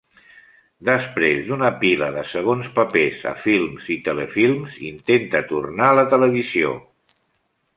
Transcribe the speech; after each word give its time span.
Després 0.87 1.43
d'una 1.49 1.69
pila 1.83 2.07
de 2.15 2.23
segons 2.31 2.69
papers 2.79 3.21
a 3.33 3.33
films 3.43 3.91
i 3.97 3.99
telefilms, 4.09 4.81
intenta 4.89 5.43
tornar 5.53 5.91
a 5.91 5.99
la 6.01 6.07
televisió. 6.17 6.73